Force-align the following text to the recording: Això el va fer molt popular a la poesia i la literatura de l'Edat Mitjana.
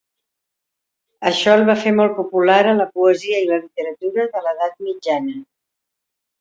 Això 1.31 1.53
el 1.57 1.65
va 1.67 1.75
fer 1.83 1.93
molt 1.99 2.17
popular 2.21 2.57
a 2.71 2.73
la 2.81 2.89
poesia 2.97 3.45
i 3.45 3.53
la 3.53 3.61
literatura 3.63 4.29
de 4.35 4.45
l'Edat 4.49 4.85
Mitjana. 4.91 5.41